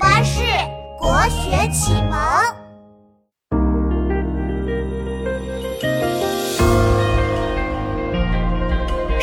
[0.00, 0.40] 巴士
[0.98, 2.59] 国学启蒙。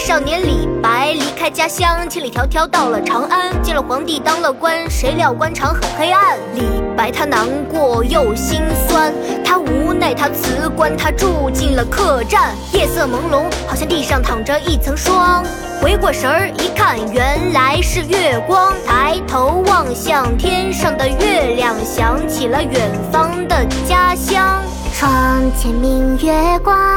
[0.07, 4.89] 少年李白离开家乡，千里迢迢到了长安，见了皇帝，当了官。
[4.89, 6.61] 谁料官场很黑暗，李
[6.95, 9.13] 白他难过又心酸，
[9.43, 12.55] 他无奈，他辞官，他住进了客栈。
[12.71, 15.43] 夜色朦胧，好像地上躺着一层霜。
[15.81, 18.73] 回过神儿一看，原来是月光。
[18.85, 24.61] 抬头望向天上的月亮，想起了远方的家乡。
[24.93, 26.96] 床前明月光。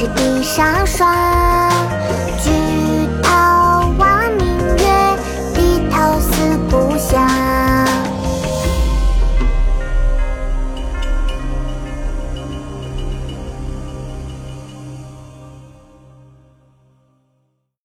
[0.00, 1.12] 是地上霜
[2.40, 2.67] 举